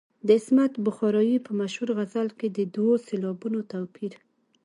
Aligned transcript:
د 0.27 0.29
عصمت 0.37 0.73
بخارايي 0.85 1.37
په 1.45 1.51
مشهور 1.61 1.89
غزل 1.97 2.27
کې 2.39 2.47
د 2.51 2.59
دوو 2.75 2.93
سېلابونو 3.07 3.59
توپیر. 3.71 4.13